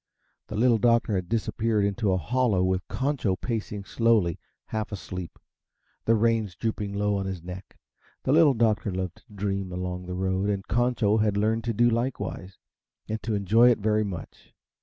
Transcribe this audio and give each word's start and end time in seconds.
The 0.47 0.55
Little 0.55 0.79
Doctor 0.79 1.13
had 1.13 1.29
disappeared 1.29 1.85
into 1.85 2.11
a 2.11 2.17
hollow 2.17 2.63
with 2.63 2.87
Concho 2.87 3.35
pacing 3.35 3.83
slowly, 3.83 4.39
half 4.65 4.91
asleep, 4.91 5.37
the 6.05 6.15
reins 6.15 6.55
drooping 6.55 6.95
low 6.95 7.17
on 7.17 7.27
his 7.27 7.43
neck. 7.43 7.77
The 8.23 8.31
Little 8.31 8.55
Doctor 8.55 8.91
loved 8.91 9.17
to 9.17 9.23
dream 9.31 9.71
along 9.71 10.07
the 10.07 10.15
road, 10.15 10.49
and 10.49 10.67
Concho 10.67 11.17
had 11.17 11.37
learned 11.37 11.65
to 11.65 11.73
do 11.75 11.87
likewise 11.87 12.57
and 13.07 13.21
to 13.21 13.35
enjoy 13.35 13.69
it 13.69 13.77
very 13.77 14.03
much. 14.03 14.55